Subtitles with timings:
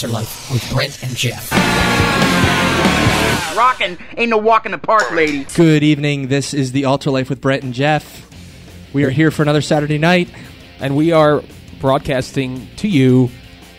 [0.00, 1.52] Altar Life with Brent and Geoff.
[3.54, 5.44] Rockin' ain't no walk in the park, lady.
[5.54, 6.28] Good evening.
[6.28, 8.26] This is the Altar Life with Brent and Geoff.
[8.94, 10.30] We are here for another Saturday night.
[10.80, 11.42] and we are
[11.80, 13.28] broadcasting to you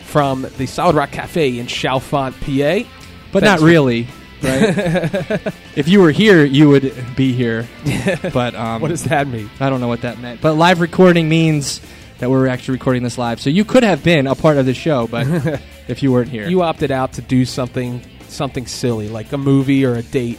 [0.04, 2.88] from the Solid Rock Cafe in Chalfont, PA.
[3.32, 4.06] But Thanks not really,
[4.44, 5.52] right?
[5.74, 7.66] if you were here, you would be here.
[8.32, 9.50] But um, What does that mean?
[9.58, 10.40] I don't know what that meant.
[10.40, 11.80] But live recording means
[12.20, 13.40] that we're actually recording this live.
[13.40, 15.26] So you could have been a part of the show, but
[15.88, 19.84] if you weren't here, You opted out to do something something silly, like a movie
[19.84, 20.38] or a date.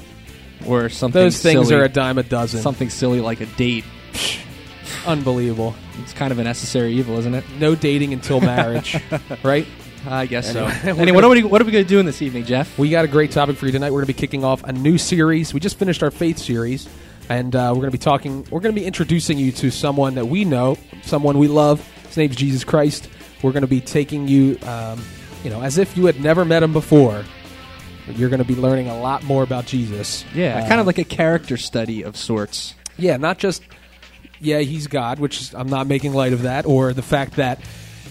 [0.66, 2.62] or something Those things silly, are a dime a dozen.
[2.62, 3.84] something silly like a date.
[5.06, 5.76] Unbelievable.
[6.02, 7.44] It's kind of a necessary evil, isn't it?
[7.60, 8.96] No dating until marriage,
[9.44, 9.68] right?
[10.08, 10.66] I guess so.
[10.66, 11.12] Anyway.
[11.12, 12.78] What are we what are we going to do in this evening, Geoff?
[12.78, 13.92] We got a great topic for you tonight.
[13.92, 15.54] We're going to be kicking off a new series.
[15.54, 16.90] We just finished our faith series,
[17.30, 18.46] and uh, we're going to be talking.
[18.52, 21.86] We're going to be introducing you to someone that we know, someone we love.
[22.08, 23.10] His name's Jesus Christ.
[23.42, 25.02] We're going to be taking you, um,
[25.44, 27.24] you know, as if you had never met him before.
[28.16, 30.26] You're going to be learning a lot more about Jesus.
[30.36, 32.76] Yeah, Uh, kind of like a character study of sorts.
[32.98, 33.64] yeah, not just
[34.42, 37.60] yeah, he's God, which is- I'm not making light of that, or the fact that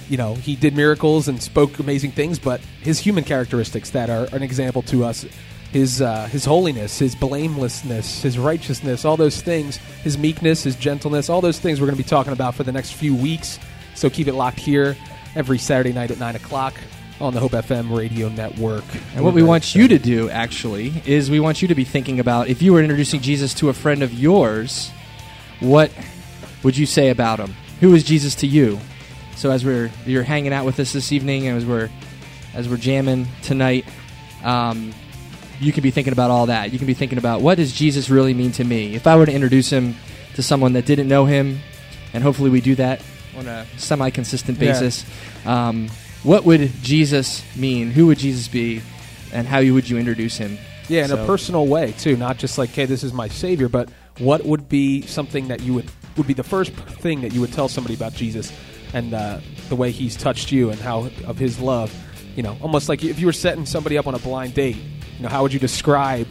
[0.08, 4.28] you know he did miracles and spoke amazing things, but his human characteristics that are
[4.32, 5.26] an example to us,
[5.72, 11.28] his uh, his holiness, his blamelessness, his righteousness, all those things, his meekness, his gentleness,
[11.28, 13.58] all those things we're going to be talking about for the next few weeks.
[13.94, 14.96] So keep it locked here
[15.36, 16.74] every Saturday night at nine o'clock
[17.22, 18.84] on the Hope FM radio network.
[19.14, 22.18] And what we want you to do, actually, is we want you to be thinking
[22.18, 24.90] about if you were introducing Jesus to a friend of yours,
[25.60, 25.92] what
[26.64, 27.54] would you say about him?
[27.80, 28.80] Who is Jesus to you?
[29.36, 31.90] So as we're you're hanging out with us this evening, and as we're
[32.54, 33.86] as we're jamming tonight,
[34.42, 34.92] um,
[35.60, 36.72] you can be thinking about all that.
[36.72, 38.94] You can be thinking about what does Jesus really mean to me?
[38.96, 39.94] If I were to introduce him
[40.34, 41.60] to someone that didn't know him,
[42.12, 43.00] and hopefully we do that
[43.36, 44.72] on a semi-consistent Yeah.
[44.72, 45.06] basis,
[45.46, 45.88] um,
[46.22, 47.90] what would Jesus mean?
[47.90, 48.82] Who would Jesus be?
[49.32, 50.58] And how would you introduce him?
[50.88, 53.68] Yeah, in So- a personal way too, not just like, "Hey, this is my savior,"
[53.68, 53.88] but
[54.18, 57.52] what would be something that you would would be the first thing that you would
[57.52, 58.52] tell somebody about Jesus
[58.92, 59.38] and uh,
[59.70, 61.90] the way He's touched you and how of His love.
[62.36, 64.76] You know, almost like if you were setting somebody up on a blind date.
[65.16, 66.26] You know, how would you describe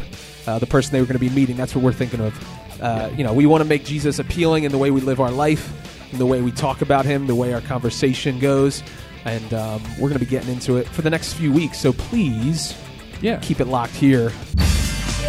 [0.46, 1.56] uh, the person they were going to be meeting?
[1.56, 2.34] That's what we're thinking of.
[2.82, 5.32] Uh, You know, we want to make Jesus appealing in the way we live our
[5.32, 5.72] life,
[6.12, 8.84] in the way we talk about Him, the way our conversation goes,
[9.26, 11.80] and um, we're going to be getting into it for the next few weeks.
[11.80, 12.76] So please,
[13.22, 13.38] Yeah.
[13.40, 14.32] keep it locked here.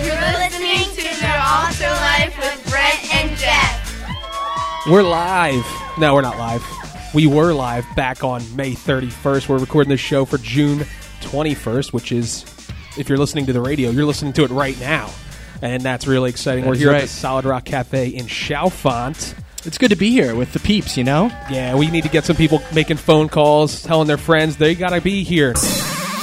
[0.02, 4.86] You're listening to the Altar Life with Brent and Geoff.
[4.90, 5.64] We're live.
[5.98, 6.64] No, we're not live.
[7.14, 9.48] We were live back on May 31st.
[9.48, 10.80] We're recording this show for June
[11.20, 12.44] 21st, which is,
[12.98, 15.10] if you're listening to the radio, you're listening to it right now.
[15.60, 16.64] And that's really exciting.
[16.64, 19.34] we're That's here at the Solid Rock Cafe in Chalfont.
[19.64, 21.26] It's good to be here with the peeps, you know?
[21.50, 24.90] Yeah, we need to get some people making phone calls, telling their friends they got
[24.90, 25.54] to be here.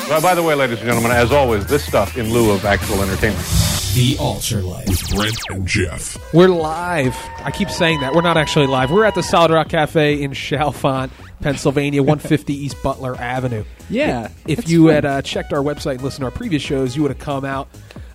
[0.09, 3.01] Well, by the way, ladies and gentlemen, as always, this stuff in lieu of actual
[3.01, 3.45] entertainment.
[3.93, 4.87] The Altar Life.
[4.87, 6.33] with Brent and Geoff.
[6.33, 7.15] We're live.
[7.43, 8.13] I keep saying that.
[8.13, 8.91] We're not actually live.
[8.91, 11.09] We're at the Solid Rock Cafe in Chalfont,
[11.41, 13.63] Pennsylvania, 150 East Butler Avenue.
[13.89, 14.29] Yeah.
[14.47, 14.93] If That's you fun.
[14.95, 17.45] had uh, checked our website and listened to our previous shows, you would have come
[17.45, 17.67] out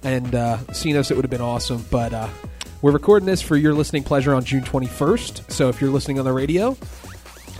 [0.02, 1.10] and uh, seen us.
[1.10, 1.84] It would have been awesome.
[1.90, 2.28] But uh,
[2.84, 5.50] we're recording this for your listening pleasure on June 21st.
[5.50, 6.76] So if you're listening on the radio,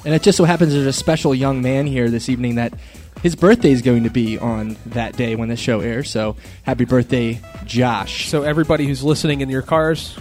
[0.05, 2.75] And it just so happens there's a special young man here this evening that
[3.23, 6.11] his birthday is going to be on that day when the show airs.
[6.11, 8.29] So happy birthday, Josh.
[8.29, 10.15] so everybody who's listening in your cars,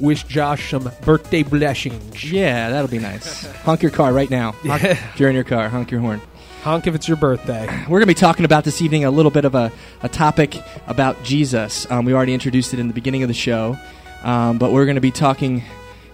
[0.00, 2.28] wish Josh some birthday blessings.
[2.28, 3.46] yeah, that'll be nice.
[3.62, 4.50] honk your car right now.
[4.50, 6.20] Honk, if you're in your car, honk your horn.
[6.62, 7.66] Honk if it's your birthday.
[7.82, 9.70] We're going to be talking about this evening a little bit of a,
[10.02, 10.56] a topic
[10.88, 11.88] about Jesus.
[11.88, 13.78] Um, we already introduced it in the beginning of the show,
[14.24, 15.62] um, but we're going to be talking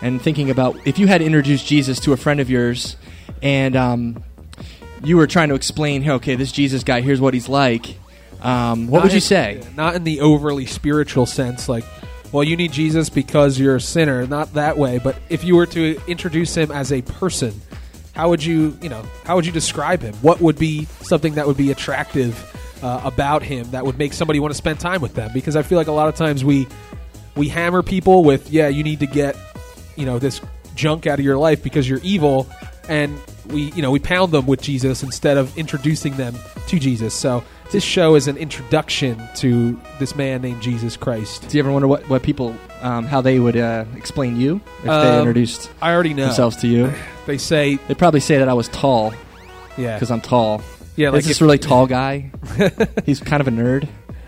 [0.02, 2.96] and thinking about if you had introduced Jesus to a friend of yours
[3.42, 4.24] and um,
[5.02, 7.96] you were trying to explain, hey, okay, this Jesus guy, here's what he's like.
[8.42, 9.62] Um, what Not would you in- say?
[9.76, 11.84] Not in the overly spiritual sense, like,
[12.32, 14.26] well, you need Jesus because you're a sinner.
[14.26, 14.98] Not that way.
[14.98, 17.60] But if you were to introduce him as a person,
[18.12, 20.14] how would you, you know, how would you describe him?
[20.16, 22.46] What would be something that would be attractive
[22.82, 25.30] uh, about him that would make somebody want to spend time with them?
[25.34, 26.68] Because I feel like a lot of times we
[27.36, 29.36] we hammer people with, yeah, you need to get,
[29.96, 30.40] you know, this
[30.74, 32.48] junk out of your life because you're evil,
[32.88, 33.16] and
[33.48, 36.34] we, you know, we pound them with Jesus instead of introducing them
[36.68, 37.14] to Jesus.
[37.14, 41.48] So this show is an introduction to this man named Jesus Christ.
[41.48, 44.84] Do you ever wonder what, what people, um, how they would uh, explain you if
[44.84, 46.26] they Um, introduced I already know.
[46.26, 46.92] themselves to you?
[47.26, 49.12] They say, They'd probably say that I was tall
[49.76, 50.62] yeah, because I'm tall.
[50.96, 52.32] yeah, Like like this if really tall guy.
[53.06, 53.86] He's kind of a nerd.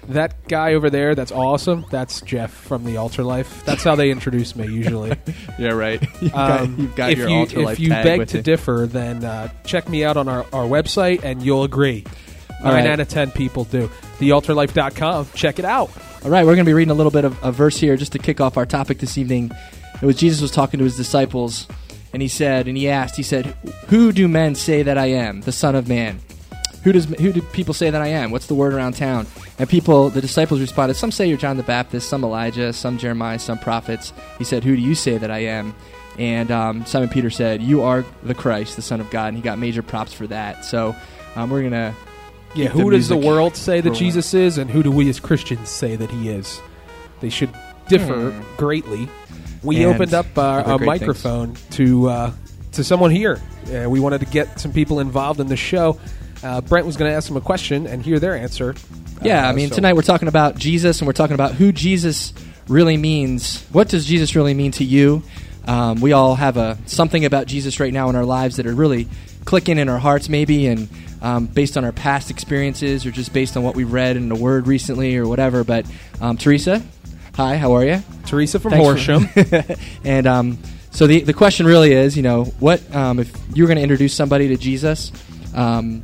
[0.09, 1.15] That guy over there.
[1.15, 1.85] That's awesome.
[1.91, 3.65] That's Geoff from the Altar Life.
[3.65, 5.17] That's how they introduce me usually.
[5.59, 6.01] Yeah, right.
[6.21, 8.31] You've Um, got, you've got if your you, altar if life you tag beg with
[8.31, 8.43] to you.
[8.43, 12.05] differ, then uh, check me out on our, our website and you'll agree.
[12.65, 12.87] Nine right.
[12.87, 13.89] out of ten people do.
[14.19, 15.29] TheAltarLife.com.
[15.35, 15.91] Check it out.
[16.25, 18.13] All right, we're going to be reading a little bit of a verse here just
[18.13, 19.51] to kick off our topic this evening.
[20.01, 21.67] It was Jesus was talking to his disciples,
[22.13, 23.47] and he said, and he asked, he said,
[23.89, 26.21] "Who do men say that I am, the Son of Man?
[26.85, 28.31] Who does who do people say that I am?
[28.31, 29.27] What's the word around town?"
[29.59, 33.39] And people, the disciples responded, "Some say you're John the Baptist, some Elijah, some Jeremiah,
[33.39, 35.75] some prophets." He said, "Who do you say that I am?"
[36.19, 39.43] And um, Simon Peter said, "You are the Christ, the Son of God." And he
[39.43, 40.65] got major props for that.
[40.65, 40.95] So
[41.37, 41.95] um, we're gonna
[42.55, 43.95] Yeah, Keep the who does the world say that.
[43.95, 46.61] Jesus is, and who do we as Christians say that he is?
[47.21, 47.51] They should
[47.89, 48.43] differ Hmm.
[48.57, 49.09] greatly.
[49.63, 52.33] We And opened up uh, a microphone to uh,
[52.73, 53.41] to someone here.
[53.73, 55.97] Uh, we wanted to get some people involved in the show.
[56.43, 58.75] Uh, Brent was going to ask them a question and hear their answer.
[59.23, 61.73] Yeah, Uh, I mean, so- tonight we're talking about Jesus and we're talking about who
[61.73, 62.33] Jesus
[62.69, 63.63] really means.
[63.73, 65.23] What does Jesus really mean to you?
[65.67, 68.75] Um, we all have a something about Jesus right now in our lives that are
[68.75, 69.07] really
[69.45, 70.89] clicking in our hearts, maybe, and
[71.21, 74.35] um, based on our past experiences or just based on what we've read in the
[74.35, 75.63] Word recently or whatever.
[75.63, 75.87] But
[76.21, 76.83] um, Teresa,
[77.37, 78.03] hi, how are you?
[78.27, 79.77] Teresa from Thanks for- Horsham.
[80.05, 80.59] and um,
[80.91, 83.83] so the the question really is, you know, what um, if you were going to
[83.85, 85.13] introduce somebody to Jesus,
[85.55, 86.03] um,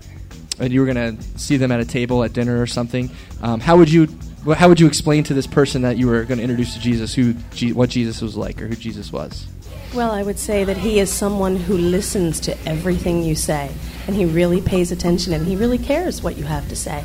[0.60, 3.10] and you were going to see them at a table at dinner or something,
[3.43, 4.08] um, how would you
[4.56, 7.14] how would you explain to this person that you were going to introduce to Jesus
[7.14, 7.32] who
[7.75, 9.46] what Jesus was like or who Jesus was?
[9.94, 13.70] Well, I would say that he is someone who listens to everything you say,
[14.06, 17.05] and he really pays attention and he really cares what you have to say.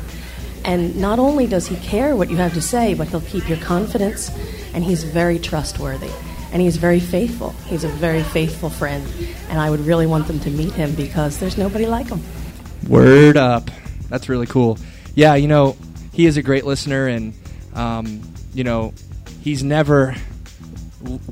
[0.64, 3.58] And not only does he care what you have to say, but he'll keep your
[3.58, 4.30] confidence,
[4.72, 6.10] and he's very trustworthy.
[6.52, 7.50] And he's very faithful.
[7.66, 9.06] He's a very faithful friend.
[9.48, 12.22] And I would really want them to meet him because there's nobody like him.
[12.88, 13.70] Word up.
[14.08, 14.78] That's really cool.
[15.14, 15.76] Yeah, you know,
[16.12, 17.34] he is a great listener, and,
[17.74, 18.20] um,
[18.52, 18.92] you know,
[19.42, 20.14] he's never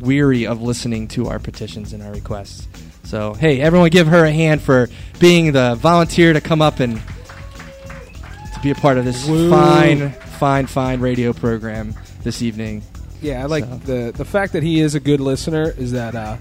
[0.01, 2.67] weary of listening to our petitions and our requests.
[3.05, 6.97] So, hey, everyone give her a hand for being the volunteer to come up and
[8.55, 9.51] to be a part of this Woo.
[9.51, 12.83] fine, fine, fine radio program this evening.
[13.21, 16.15] Yeah, I like So- the the fact that he is a good listener is that
[16.15, 16.37] uh,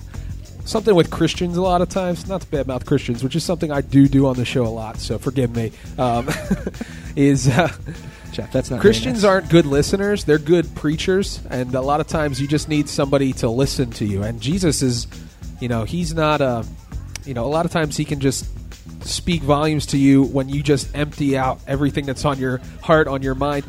[0.72, 3.82] something with Christians a lot of times, not to badmouth Christians, which is something I
[3.82, 4.98] do do on the show a lot.
[4.98, 5.72] So forgive me.
[5.98, 6.30] Um,
[7.16, 7.72] is uh,
[8.32, 9.30] Geoff, that's not Christians nice.
[9.30, 13.34] aren't good listeners; they're good preachers, and a lot of times you just need somebody
[13.34, 14.24] to listen to you.
[14.24, 15.08] And Jesus is,
[15.60, 16.66] you know, he's not a,
[17.26, 18.48] you know, a lot of times he can just
[19.06, 23.22] speak volumes to you when you just empty out everything that's on your heart, on
[23.22, 23.66] your mind.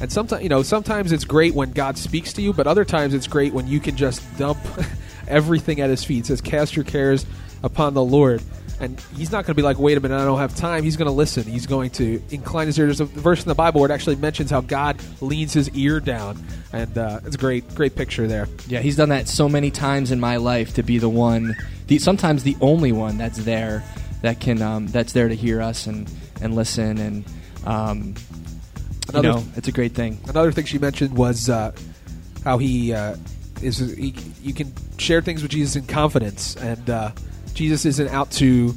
[0.00, 3.14] And sometimes, you know, sometimes it's great when God speaks to you, but other times
[3.14, 4.58] it's great when you can just dump
[5.28, 6.24] everything at His feet.
[6.24, 7.26] It says, "Cast your cares
[7.62, 8.42] upon the Lord."
[8.78, 10.84] And he's not going to be like, wait a minute, I don't have time.
[10.84, 11.44] He's going to listen.
[11.44, 12.84] He's going to incline his ear.
[12.84, 15.98] There's a verse in the Bible where it actually mentions how God leans his ear
[15.98, 16.44] down,
[16.74, 18.48] and uh, it's a great, great picture there.
[18.68, 21.56] Yeah, he's done that so many times in my life to be the one,
[21.86, 23.82] the, sometimes the only one that's there,
[24.20, 27.24] that can um, that's there to hear us and and listen and
[27.64, 28.14] um,
[29.14, 30.18] you know it's a great thing.
[30.28, 31.72] Another thing she mentioned was uh,
[32.44, 33.16] how he uh,
[33.62, 33.78] is.
[33.78, 37.10] He, you can share things with Jesus in confidence, and uh,
[37.54, 38.74] Jesus isn't out to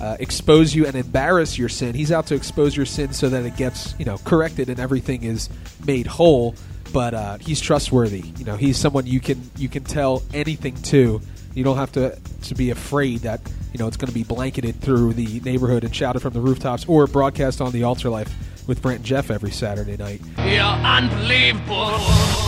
[0.00, 1.94] uh, expose you and embarrass your sin.
[1.94, 5.22] He's out to expose your sin so that it gets you know corrected and everything
[5.22, 5.48] is
[5.86, 6.54] made whole.
[6.92, 8.22] But uh, he's trustworthy.
[8.38, 11.20] You know, he's someone you can you can tell anything to.
[11.54, 13.40] You don't have to to be afraid that
[13.72, 16.84] you know it's going to be blanketed through the neighborhood and shouted from the rooftops
[16.86, 18.32] or broadcast on the altar life
[18.66, 20.20] with Brent and Geoff every Saturday night.
[20.38, 21.98] Yeah, unbelievable.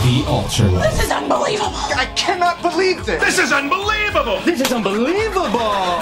[0.03, 1.73] The Altar unbelievable.
[1.97, 3.23] I cannot believe this.
[3.23, 4.41] This is unbelievable!
[4.41, 6.01] This is unbelievable.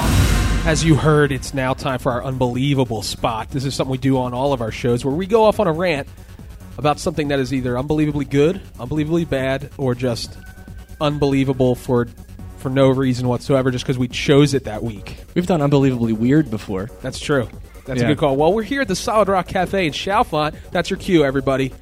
[0.67, 3.51] As you heard, it's now time for our unbelievable spot.
[3.51, 5.67] This is something we do on all of our shows where we go off on
[5.67, 6.09] a rant
[6.79, 10.37] about something that is either unbelievably good, unbelievably bad, or just
[11.01, 12.07] unbelievable for
[12.59, 15.19] for no reason whatsoever, just because we chose it that week.
[15.35, 16.89] We've done unbelievably weird before.
[17.03, 17.49] That's true.
[17.87, 18.07] That's Yeah.
[18.07, 18.37] a good call.
[18.37, 20.55] Well, we're here at the Solid Rock Cafe in Chalfont.
[20.71, 21.73] That's your cue, everybody.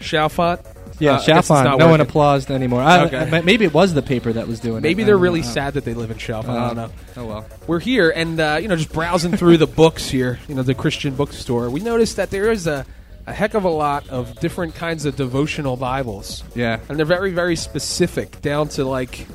[0.00, 0.60] Chalfont.
[0.98, 1.78] Yeah, Uh, I guess it's Chalfont.
[1.78, 2.82] No one applauded anymore.
[2.82, 3.16] I, Okay.
[3.18, 4.82] I- maybe it was the paper that was doing it.
[4.82, 5.46] Maybe I they're really know.
[5.46, 6.48] sad that they live in Chalfont.
[6.50, 6.90] I don't know.
[7.16, 7.46] Oh well.
[7.66, 10.74] we're here and uh, you know just browsing through the books here you know the
[10.74, 12.84] christian bookstore we noticed that there is a,
[13.26, 16.78] a heck of a lot of different kinds of devotional bibles Yeah.
[16.88, 19.26] and they're very very specific down to like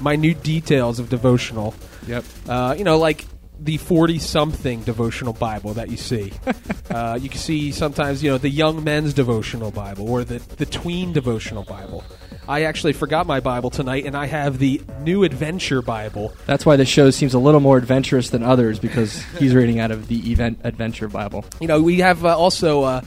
[0.00, 1.74] minute details of devotional
[2.06, 2.24] Yep.
[2.48, 3.24] uh, you know like
[3.58, 6.32] the 40 something devotional bible that you see.
[6.88, 10.64] Uh, you can see sometimes you know the young men's devotional bible or the, the
[10.64, 12.04] tween devotional bible.
[12.48, 16.32] I actually forgot my bible tonight and i have the new adventure bible.
[16.46, 19.90] That's why this show seems a little more adventurous than others because he's reading out
[19.90, 21.44] of the Event Adventure Bible.
[21.60, 23.00] you know, we have uh, also uh,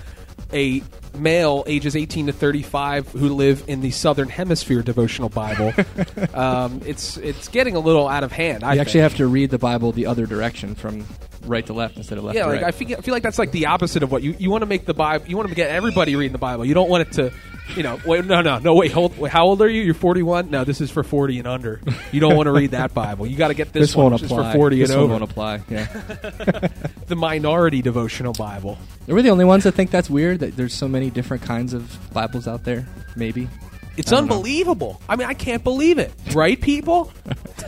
[0.54, 0.82] a
[1.18, 5.74] male ages 18 to 35 who live in the Southern Hemisphere devotional Bible,
[6.34, 8.64] um, it's it's getting a little out of hand.
[8.64, 9.12] I You actually think.
[9.12, 11.06] have to read the Bible the other direction from
[11.46, 12.68] right to left instead of left yeah, to like right.
[12.68, 14.66] I feel, I feel like that's like the opposite of what you you want to
[14.68, 15.26] make the Bible.
[15.28, 16.66] You want to get everybody reading the Bible.
[16.66, 17.34] You don't want it to,
[17.76, 18.74] you know, wait, no, no, no.
[18.74, 19.18] Wait, hold.
[19.18, 19.82] Wait, how old are you?
[19.82, 20.50] You're 41.
[20.50, 21.82] No, this is for 40 and under.
[22.12, 23.28] You don't want to read that Bible.
[23.28, 24.52] You got to get this, this one, won't which apply.
[24.52, 25.12] for 40 this and over.
[25.12, 25.62] won't apply.
[25.70, 25.88] Yeah.
[27.10, 28.78] The minority devotional Bible.
[29.08, 30.42] Are we the only ones that think that's weird?
[30.42, 32.86] That there's so many different kinds of Bibles out there?
[33.16, 33.50] Maybe.
[33.98, 34.36] It's I don't know.
[34.36, 35.02] unbelievable.
[35.10, 36.12] I mean, I can't believe it.
[36.34, 37.12] Right, people?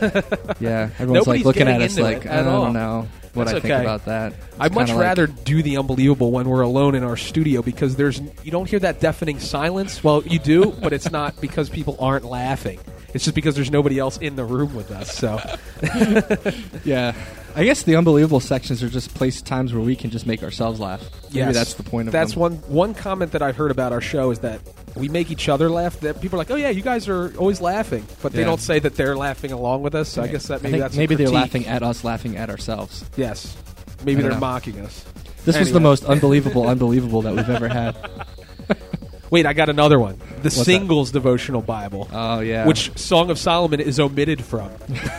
[0.60, 0.90] Yeah.
[0.98, 3.82] Everyone's Nobody's like looking at us like I don't know what That's I think okay.
[3.82, 4.34] about that.
[4.60, 7.96] I'd much kinda like- rather do the unbelievable when we're alone in our studio because
[7.96, 10.02] there's you don't hear that deafening silence.
[10.04, 12.78] Well, you do, but it's not because people aren't laughing.
[13.14, 15.12] It's just because there's nobody else in the room with us.
[15.14, 15.38] So
[16.84, 17.14] Yeah.
[17.54, 20.80] I guess the unbelievable sections are just place times where we can just make ourselves
[20.80, 21.02] laugh.
[21.24, 21.54] Maybe Yes.
[21.54, 22.40] that's the point of that's them.
[22.40, 24.60] one one comment that I've heard about our show is that
[24.96, 25.98] we make each other laugh.
[26.00, 28.46] That people are like, "Oh yeah, you guys are always laughing," but they Yeah.
[28.46, 30.08] don't say that they're laughing along with us.
[30.08, 31.40] So I guess that I maybe think that's a maybe they're critique.
[31.40, 33.04] laughing at us laughing at ourselves.
[33.16, 33.56] Yes,
[34.00, 34.46] I maybe don't they're know.
[34.46, 35.04] mocking us.
[35.44, 35.90] This was the Anyway.
[35.90, 37.96] most unbelievable unbelievable that we've ever had.
[39.30, 40.18] Wait, I got another one.
[40.36, 40.50] The that?
[40.50, 42.06] Singles Devotional Bible.
[42.12, 42.66] Oh yeah.
[42.66, 44.70] which Song of Solomon is omitted from.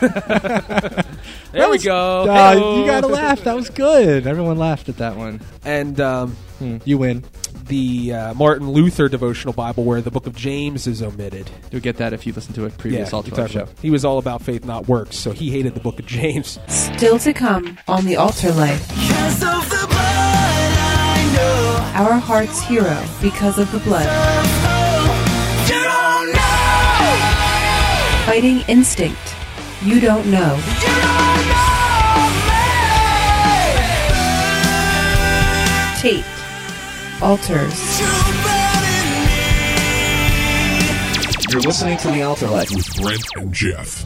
[1.52, 2.22] there we go.
[2.22, 2.80] Uh, Hey-o.
[2.80, 3.42] you gotta laugh.
[3.44, 4.26] That was good.
[4.26, 5.40] Everyone laughed at that one.
[5.64, 6.76] And um, Hmm.
[6.84, 7.24] You win.
[7.66, 11.50] The uh, Martin Luther devotional Bible, where the Book of James is omitted.
[11.70, 13.68] You'll get that if you listen to a previous Yeah, Altar Life show.
[13.80, 16.58] He was all about faith, not works, so he hated the Book of James.
[16.68, 18.90] Still to come on the altar life.
[21.96, 24.08] Our heart's hero because of the blood.
[28.26, 29.34] Fighting instinct.
[29.82, 30.60] You don't know.
[36.00, 36.24] Tate.
[37.24, 38.00] Altars.
[41.50, 42.70] You're listening to The Altar Life.
[42.70, 44.04] with Brent and Geoff.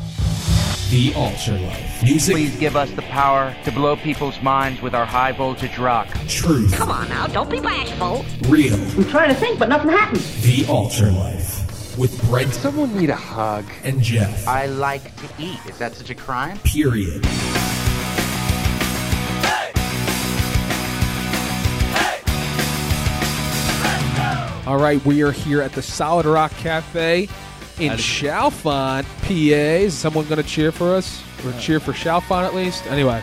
[0.91, 2.03] The Altar Life.
[2.05, 6.07] Music, Please give us the power to blow people's minds with our high voltage rock.
[6.29, 8.25] truth, Come on now, don't be bashful.
[8.49, 8.75] real.
[8.75, 10.41] I'm trying to think, but nothing happens.
[10.43, 11.99] The Altar Life.
[11.99, 13.65] With Brent Someone need a hug.
[13.83, 14.47] and Jeff.
[14.47, 15.59] I like to eat.
[15.69, 16.57] Is that such a crime?
[16.61, 17.27] Period.
[24.69, 27.23] All right, we are here at the Solid Rock Cafe
[27.79, 29.33] in Chalfont, PA.
[29.33, 31.23] Is someone going to cheer for us?
[31.47, 32.85] Or cheer for Chalfont at least?
[32.87, 33.23] Anyway,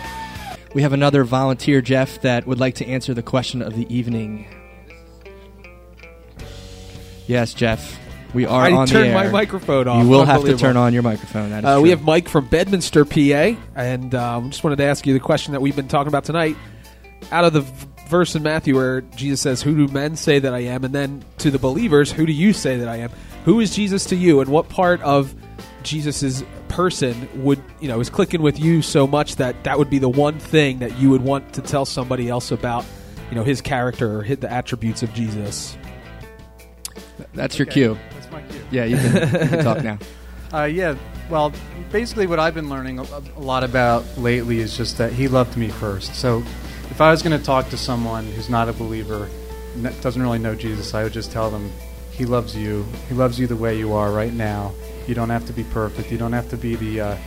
[0.73, 4.47] We have another volunteer, Geoff, that would like to answer the question of the evening.
[7.27, 7.95] Yes, Geoff.
[8.33, 9.13] We are I on turned the air.
[9.25, 10.03] my microphone off.
[10.03, 11.51] You will have to turn on your microphone.
[11.51, 11.81] That is Uh, true.
[11.83, 15.51] we have Mike from Bedminster, PA, and um, just wanted to ask you the question
[15.53, 16.57] that we've been talking about tonight.
[17.31, 20.53] Out of the v- verse in Matthew where Jesus says, "Who do men say that
[20.53, 23.11] I am?" and then to the believers, "Who do you say that I am?"
[23.45, 25.33] Who is Jesus to you, and what part of
[25.83, 29.99] Jesus's person would you know is clicking with you so much that that would be
[29.99, 32.85] the one thing that you would want to tell somebody else about,
[33.29, 35.77] you know, his character or hit the attributes of Jesus?
[37.33, 37.97] That's your cue.
[38.11, 38.61] That's my cue.
[38.71, 39.99] Yeah, you can, you can talk now.
[40.53, 40.95] Uh, yeah,
[41.29, 41.51] well,
[41.91, 45.57] basically, what I've been learning a, a lot about lately is just that he loved
[45.57, 46.15] me first.
[46.15, 46.43] So,
[46.95, 49.27] if I was going to talk to someone who's not a believer,
[49.99, 51.69] doesn't really know Jesus, I would just tell them,
[52.11, 52.85] He loves you.
[53.09, 54.71] He loves you the way you are right now.
[55.05, 56.09] You don't have to be perfect.
[56.09, 57.17] You don't have to be the uh,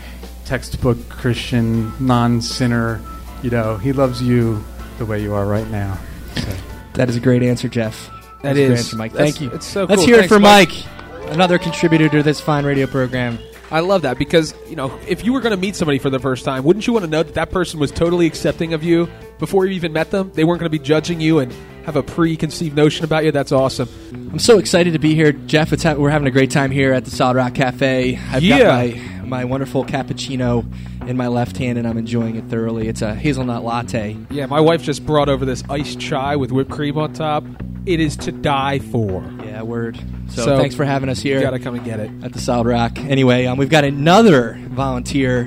[0.46, 3.02] textbook Christian non sinner.
[3.42, 4.64] You know, He loves you
[4.96, 5.98] the way you are right now.
[6.36, 6.56] So.
[6.94, 8.08] That is a great answer, Geoff.
[8.40, 8.78] That That's a great is.
[8.80, 9.12] answer, Mike.
[9.12, 9.54] That's- Thank you.
[9.54, 10.06] it's so Let's cool.
[10.06, 10.70] hear Thanks, it for Mike.
[10.70, 13.38] Mike, another contributor to this fine radio program.
[13.70, 16.18] I love that because you know if you were going to meet somebody for the
[16.18, 19.08] first time, wouldn't you want to know that that person was totally accepting of you
[19.38, 20.30] before you even met them?
[20.34, 21.52] They weren't going to be judging you and
[21.84, 23.32] have a preconceived notion about you.
[23.32, 23.88] That's awesome.
[24.32, 25.72] I'm so excited to be here, Geoff.
[25.72, 28.18] It's ha- we're having a great time here at the Solid Rock Cafe.
[28.30, 28.58] I've Yeah.
[28.58, 30.64] got my my wonderful cappuccino
[31.06, 32.88] in my left hand, and I'm enjoying it thoroughly.
[32.88, 34.16] It's a hazelnut latte.
[34.30, 37.44] Yeah, my wife just brought over this iced chai with whipped cream on top.
[37.84, 39.22] It is to die for.
[39.44, 39.98] Yeah, word.
[40.28, 41.36] So, So, thanks for having us here.
[41.36, 42.10] You got to come and get it.
[42.22, 42.98] at the Solid Rock.
[42.98, 45.42] Anyway, um, we've got another volunteer,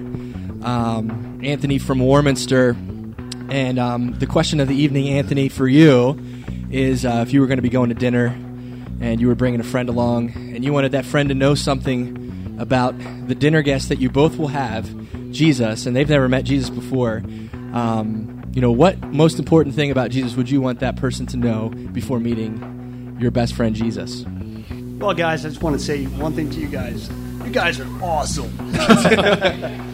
[0.63, 2.75] um, Anthony from Warminster.
[3.49, 6.19] And um, the question of the evening, Anthony, for you
[6.71, 8.27] is uh, if you were going to be going to dinner
[9.01, 12.55] and you were bringing a friend along and you wanted that friend to know something
[12.59, 12.95] about
[13.27, 14.89] the dinner guest that you both will have,
[15.31, 17.23] Jesus, and they've never met Jesus before.
[17.73, 21.37] Um, you know, what most important thing about Jesus would you want that person to
[21.37, 24.25] know before meeting your best friend Jesus?
[25.01, 27.09] Well, guys, I just want to say one thing to you guys.
[27.43, 28.51] You guys are awesome.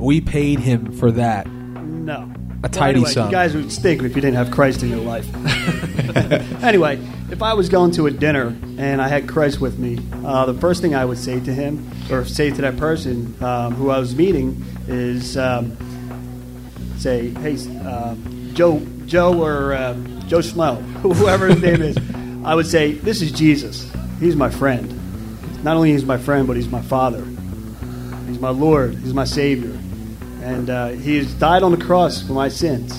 [0.00, 1.48] We paid him for that.
[1.48, 2.32] no.
[2.62, 3.26] A tidy anyway, sum.
[3.26, 5.26] You guys would stink if you didn't have Christ in your life.
[6.62, 6.98] anyway,
[7.30, 10.54] if I was going to a dinner and I had Christ with me, uh, the
[10.54, 13.98] first thing I would say to him or say to that person um, who I
[14.00, 15.76] was meeting is um,
[16.98, 19.94] say, "Hey, um, Joe, Joe or uh,
[20.26, 21.96] Joe Schmo, whoever his name is."
[22.44, 23.90] I would say, "This is Jesus.
[24.20, 24.94] He's my friend.
[25.64, 27.24] Not only is my friend, but he's my Father.
[28.26, 28.94] He's my Lord.
[28.96, 29.78] He's my Savior."
[30.48, 32.98] and uh, he has died on the cross for my sins,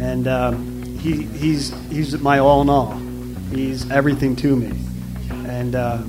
[0.00, 2.92] and um, he, he's he's my all in all.
[3.50, 4.76] He's everything to me,
[5.48, 6.02] and uh,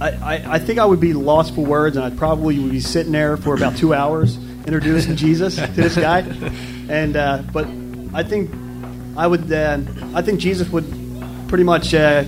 [0.00, 2.80] I, I, I think I would be lost for words, and I'd probably would be
[2.80, 6.20] sitting there for about two hours introducing Jesus to this guy,
[6.88, 7.66] and uh, but
[8.14, 8.50] I think
[9.16, 9.78] I would uh,
[10.14, 10.84] I think Jesus would
[11.48, 11.94] pretty much.
[11.94, 12.24] Uh,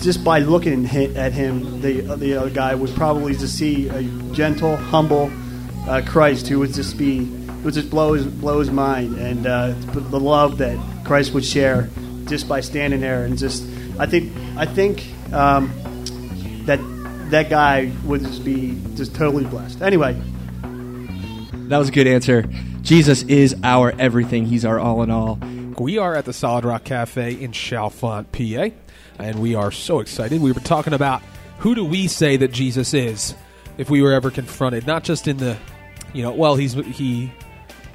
[0.00, 4.76] just by looking at him, the the other guy would probably just see a gentle,
[4.76, 5.30] humble,
[5.88, 7.24] uh, Christ who would just be
[7.64, 11.88] would just blow his blow his mind and uh, the love that Christ would share
[12.26, 13.64] just by standing there and just
[13.98, 15.70] I think I think um,
[16.66, 16.78] that
[17.30, 19.82] that guy would just be just totally blessed.
[19.82, 20.14] Anyway,
[21.68, 22.42] That was a good answer.
[22.82, 24.46] Jesus is our everything.
[24.46, 25.38] He's our all in all.
[25.78, 28.74] We are at the Solid Rock Cafe in Chalfont, PA,
[29.18, 30.40] and we are so excited.
[30.40, 31.22] We were talking about
[31.58, 33.34] who do we say that Jesus is
[33.76, 35.56] if we were ever confronted, not just in the,
[36.14, 37.30] you know, well, he's he,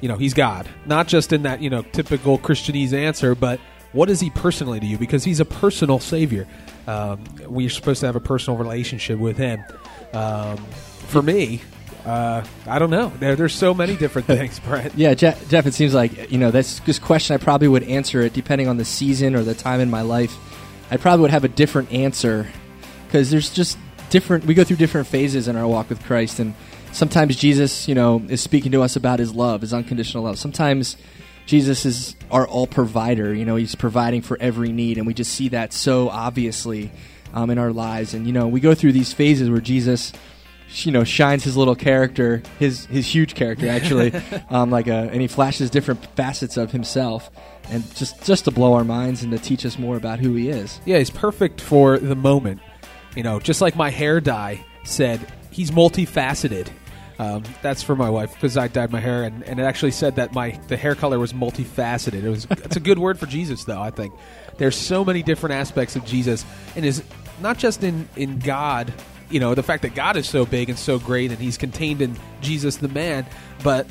[0.00, 3.58] you know, he's God, not just in that you know typical Christianese answer, but
[3.92, 4.96] what is he personally to you?
[4.96, 6.46] Because he's a personal savior.
[6.86, 9.62] Um, we're supposed to have a personal relationship with him.
[10.12, 10.56] Um,
[11.08, 11.62] for me,
[12.04, 13.12] uh, I don't know.
[13.20, 14.94] There, there's so many different things, Brent.
[14.96, 18.20] Yeah, Geoff, Geoff, it seems like, you know, that's this question I probably would answer
[18.22, 20.36] it depending on the season or the time in my life.
[20.90, 22.48] I probably would have a different answer
[23.06, 23.78] because there's just
[24.10, 26.38] different, we go through different phases in our walk with Christ.
[26.38, 26.54] And
[26.92, 30.38] sometimes Jesus, you know, is speaking to us about his love, his unconditional love.
[30.38, 30.96] Sometimes
[31.46, 33.32] Jesus is our all provider.
[33.32, 34.98] You know, he's providing for every need.
[34.98, 36.90] And we just see that so obviously
[37.32, 38.12] um, in our lives.
[38.12, 40.12] And, you know, we go through these phases where Jesus
[40.70, 44.12] you know shines his little character his his huge character actually
[44.50, 47.30] um, like a and he flashes different facets of himself
[47.70, 50.48] and just just to blow our minds and to teach us more about who he
[50.48, 52.60] is Yeah, he's perfect for the moment.
[53.16, 55.20] You know, just like my hair dye said,
[55.50, 56.68] he's multifaceted.
[57.18, 60.16] Um, that's for my wife because I dyed my hair, and, and it actually said
[60.16, 62.24] that my the hair color was multifaceted.
[62.24, 63.80] It was it's a good word for Jesus, though.
[63.80, 64.14] I think
[64.56, 66.44] there's so many different aspects of Jesus,
[66.74, 67.02] and is
[67.40, 68.92] not just in in God.
[69.32, 72.02] You know, the fact that God is so big and so great, and He's contained
[72.02, 73.26] in Jesus the man,
[73.64, 73.86] but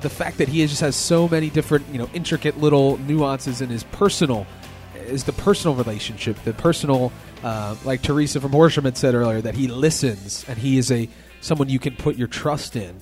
[0.00, 3.68] the fact that he just has so many different, you know, intricate little nuances in
[3.68, 4.46] his personal
[4.94, 9.54] is the personal relationship, the personal, uh, like Teresa from Horsham had said earlier, that
[9.54, 11.08] he listens and he is a
[11.40, 12.96] someone you can put your trust in,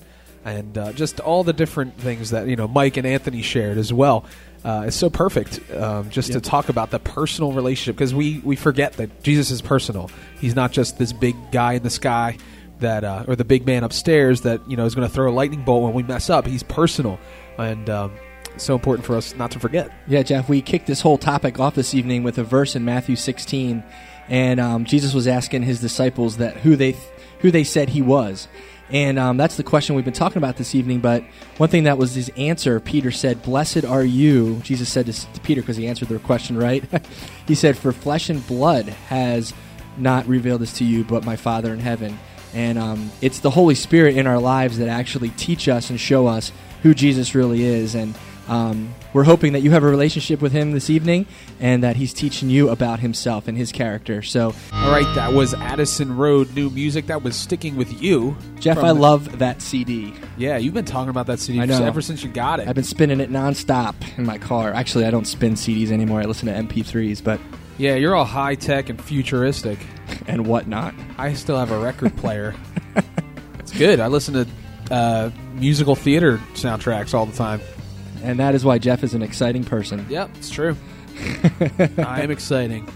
[0.44, 3.92] and uh, just all the different things that you know Mike and Anthony shared as
[3.92, 4.24] well.
[4.66, 6.42] Uh, it's so perfect um, just Yep.
[6.42, 10.10] to talk about the personal relationship because we we forget that Jesus is personal.
[10.40, 12.36] He's not just this big guy in the sky
[12.80, 15.32] that uh, or the big man upstairs that you know is going to throw a
[15.32, 16.46] lightning bolt when we mess up.
[16.48, 17.20] He's personal,
[17.58, 18.10] and um,
[18.56, 19.90] so important for us not to forget.
[20.08, 23.14] Yeah, Geoff, we kicked this whole topic off this evening with a verse in Matthew
[23.14, 23.84] 16,
[24.28, 26.96] and um, Jesus was asking his disciples that who they
[27.38, 28.48] who they said he was,
[28.90, 31.00] and um, that's the question we've been talking about this evening.
[31.00, 31.24] But
[31.56, 35.60] one thing that was his answer, Peter said, "Blessed are you." Jesus said to, Peter
[35.60, 36.84] because he answered their question right.
[37.48, 39.52] he said, "For flesh and blood has
[39.96, 42.18] not revealed this to you, but my Father in heaven."
[42.54, 46.26] And um, it's the Holy Spirit in our lives that actually teach us and show
[46.26, 47.94] us who Jesus really is.
[47.94, 48.16] And
[48.48, 51.26] um, we're hoping that you have a relationship with Him this evening
[51.58, 54.20] and that He's teaching you about Himself and His character.
[54.20, 57.06] So, All right, that was Addison Road new music.
[57.06, 60.12] That was sticking with you, Geoff, I love that CD.
[60.36, 61.82] Yeah, you've been talking about that CD I know.
[61.82, 62.68] ever since you got it.
[62.68, 64.72] I've been spinning it nonstop in my car.
[64.72, 66.20] Actually, I don't spin CDs anymore.
[66.20, 67.40] I listen to MP3s, but
[67.78, 69.78] yeah, you're all high tech and futuristic.
[70.26, 70.94] and whatnot.
[71.18, 72.54] I still have a record player.
[73.58, 74.00] it's good.
[74.00, 77.60] I listen to uh, musical theater soundtracks all the time.
[78.26, 80.04] And that is why Geoff is an exciting person.
[80.08, 80.76] Yep, it's true.
[81.98, 82.88] I am exciting.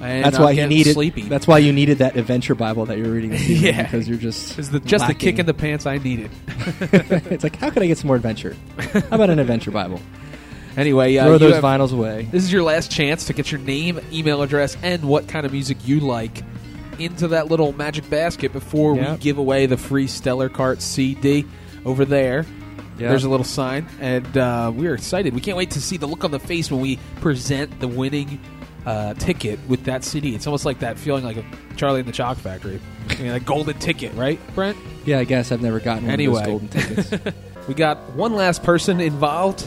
[0.00, 0.94] And that's I'm why you needed.
[0.94, 1.22] sleepy.
[1.22, 3.30] That's why you needed that adventure Bible that you're reading.
[3.30, 3.82] This evening, Yeah.
[3.84, 6.30] because you're just the, just the kick in the pants I needed.
[6.80, 8.56] it's like, how can I get some more adventure?
[8.78, 10.00] How about an adventure Bible?
[10.76, 12.28] Anyway, uh, Throw those have- vinyls away.
[12.32, 15.52] This is your last chance to get your name, email address, and what kind of
[15.52, 16.42] music you like
[16.98, 21.44] into that little magic basket before we give away the free Stellar Kart CD
[21.84, 22.44] over there.
[23.02, 23.10] Yep.
[23.10, 25.34] There's a little sign, and uh, we're excited.
[25.34, 28.40] We can't wait to see the look on the face when we present the winning
[28.86, 30.34] uh, ticket with that CD.
[30.34, 31.44] It's almost like that feeling like a
[31.76, 32.80] Charlie and the Chocolate Factory,
[33.18, 34.76] you know, that golden ticket, right, Brent?
[35.04, 36.40] Yeah, I guess I've never gotten one Anyway.
[36.40, 37.36] of those golden tickets.
[37.68, 39.62] we got one last person involved,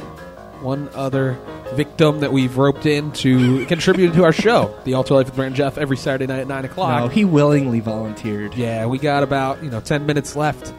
[0.61, 1.37] one other
[1.73, 5.47] victim that we've roped in to contribute to our show, The Altar Life with Brent
[5.47, 7.01] and Geoff, every Saturday night at 9 o'clock.
[7.01, 8.53] No, he willingly volunteered.
[8.55, 10.73] Yeah, we got about you know ten minutes left.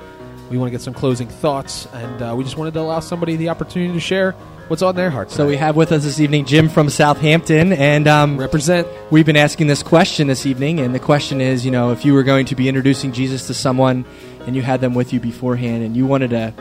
[0.51, 3.35] We want to get some closing thoughts, and uh, we just wanted to allow somebody
[3.35, 4.33] the opportunity to share
[4.69, 5.31] what's on their heart.
[5.33, 8.87] So we have with us this evening Jim from Southampton, and um, represent.
[9.11, 12.15] We've been asking this question this evening, and the question is, you know, if you
[12.15, 14.05] were going to be introducing Jesus to someone,
[14.47, 16.55] and you had them with you beforehand, and you wanted to,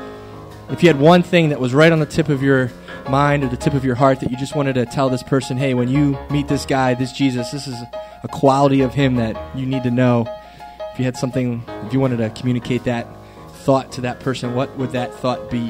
[0.69, 2.71] if you had one thing that was right on the tip of your
[3.07, 5.57] mind or the tip of your heart that you just wanted to tell this person,
[5.57, 7.79] hey, when you meet this guy, this Jesus, this is
[8.23, 10.25] a quality of him that you need to know.
[10.91, 13.05] If you had something, if you wanted to communicate that
[13.65, 15.69] thought to that person, what would that thought be?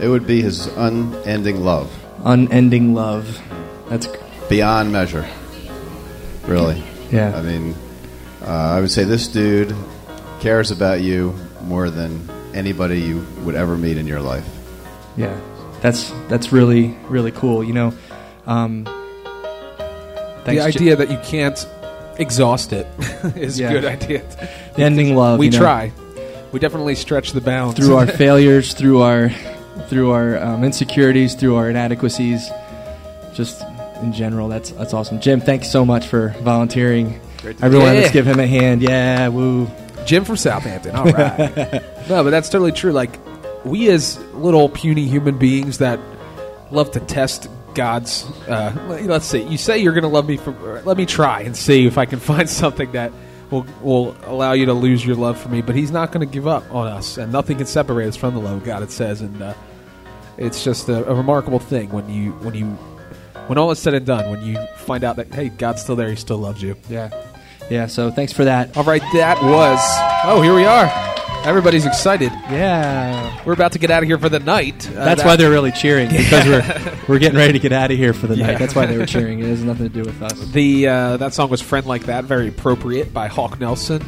[0.00, 1.88] It would be his unending love.
[2.24, 3.40] Unending love.
[3.88, 4.08] That's
[4.48, 5.28] beyond measure.
[6.46, 6.82] Really.
[7.12, 7.36] Yeah.
[7.36, 7.74] I mean,
[8.42, 9.74] uh, I would say this dude
[10.40, 14.46] cares about you more than anybody you would ever meet in your life.
[15.16, 15.38] Yeah,
[15.82, 17.62] that's that's really really cool.
[17.62, 17.92] You know,
[18.46, 21.58] um, the thanks, idea that you can't
[22.18, 22.86] exhaust it
[23.36, 23.68] is Yeah.
[23.68, 24.22] a good idea.
[24.76, 25.58] The ending love, We you know.
[25.58, 25.92] try.
[26.52, 29.28] We definitely stretch the bounds through our failures, through our
[29.88, 32.48] through our um, insecurities, through our inadequacies,
[33.34, 33.62] just
[34.02, 34.48] in general.
[34.48, 35.40] That's that's awesome, Jim.
[35.40, 37.20] Thanks so much for volunteering.
[37.38, 38.00] Great to- Everyone, Yeah.
[38.00, 38.82] let's give him a hand.
[38.82, 39.68] Yeah, woo.
[40.06, 40.94] Jim from Southampton.
[40.96, 41.72] All right.
[42.08, 42.92] no, but that's totally true.
[42.92, 43.10] Like
[43.64, 46.00] we as little puny human beings that
[46.70, 48.24] love to test God's.
[48.48, 48.72] Uh,
[49.06, 49.42] let's see.
[49.42, 50.82] You say you're going to love me for.
[50.84, 53.12] Let me try and see if I can find something that
[53.50, 55.62] will will allow you to lose your love for me.
[55.62, 58.34] But He's not going to give up on us, and nothing can separate us from
[58.34, 58.82] the love of God.
[58.82, 59.54] It says, and uh,
[60.38, 62.66] it's just a, a remarkable thing when you when you
[63.46, 64.30] when all is said and done.
[64.30, 66.10] When you find out that hey, God's still there.
[66.10, 66.76] He still loves you.
[66.88, 67.10] Yeah.
[67.70, 68.76] Yeah, so thanks for that.
[68.76, 69.78] All right, that was.
[70.24, 71.09] Oh, here we are.
[71.44, 72.30] Everybody's excited.
[72.50, 73.42] Yeah.
[73.46, 74.86] We're about to get out of here for the night.
[74.90, 77.90] Uh, That's that- why they're really cheering because we're we're getting ready to get out
[77.90, 78.48] of here for the Yeah.
[78.48, 78.58] night.
[78.58, 79.40] That's why they were cheering.
[79.40, 80.38] It has nothing to do with us.
[80.52, 84.02] The uh, that song was "Friend Like That," very appropriate by Hawk Nelson,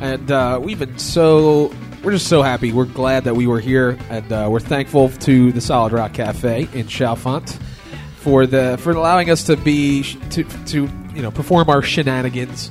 [0.00, 2.72] and uh, we've been so we're just so happy.
[2.72, 6.62] We're glad that we were here, and uh, we're thankful to the Solid Rock Cafe
[6.74, 7.56] in Chalfont
[8.16, 12.70] for the for allowing us to be to to you know perform our shenanigans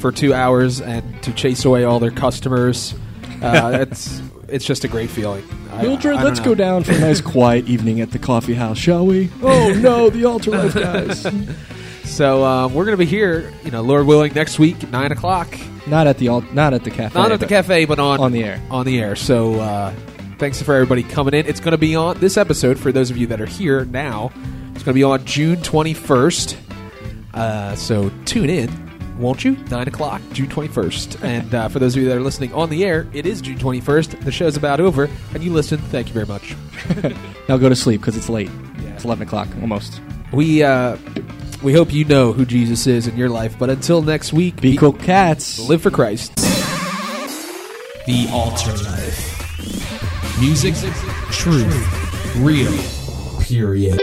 [0.00, 2.94] for two hours and to chase away all their customers.
[3.42, 5.44] Uh, it's it's just a great feeling.
[5.72, 6.44] I- Mildred, I let's know.
[6.46, 9.30] go down for a nice quiet evening at the coffee house, shall we?
[9.42, 11.26] Oh no, the altar life guys.
[12.04, 15.56] So um, we're going to be here, you know, Lord willing, next week nine o'clock.
[15.86, 17.18] Not at the al- not at the cafe.
[17.18, 18.60] Not at the cafe, but on on the air.
[18.70, 19.16] On the air.
[19.16, 19.94] So uh,
[20.38, 21.46] thanks for everybody coming in.
[21.46, 24.30] It's going to be on this episode for those of you that are here now.
[24.74, 26.58] It's going to be on June twenty first.
[27.32, 28.68] Uh, so tune in,
[29.22, 29.52] won't you?
[29.70, 31.16] Nine o'clock, June twenty first.
[31.22, 33.58] and uh, for those of you that are listening on the air, it is June
[33.58, 34.20] twenty first.
[34.20, 35.78] The show's about over, and you listen.
[35.78, 36.54] Thank you very much.
[37.48, 38.50] Now go to sleep because it's late.
[38.94, 40.00] It's eleven o'clock almost.
[40.32, 40.96] We uh,
[41.62, 43.58] we hope you know who Jesus is in your life.
[43.58, 45.58] But until next week, be cool cats.
[45.68, 46.36] Live for Christ.
[48.06, 50.40] The Altar Life.
[50.40, 50.74] Music,
[51.30, 52.72] truth, real,
[53.44, 54.00] period.